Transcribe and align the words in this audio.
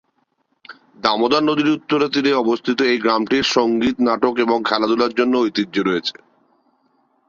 দামোদর 1.03 1.43
নদীর 1.43 1.69
উত্তরে 1.69 2.07
তীরে 2.13 2.31
অবস্থিত 2.33 2.77
এই 2.83 2.97
গ্রামটি 2.97 3.37
সংগীত, 3.55 3.95
নাটক 3.99 4.33
এবং 4.37 4.57
খেলাধুলার 4.63 5.11
জন্য 5.19 5.33
ঐতিহ্য 5.37 5.75
রয়েছে। 5.81 6.15